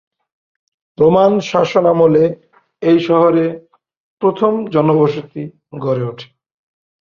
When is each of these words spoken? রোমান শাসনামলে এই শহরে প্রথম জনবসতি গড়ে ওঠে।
রোমান 0.97 1.33
শাসনামলে 1.49 2.23
এই 2.81 2.97
শহরে 3.07 3.45
প্রথম 4.21 4.51
জনবসতি 4.73 5.43
গড়ে 5.83 6.03
ওঠে। 6.03 6.27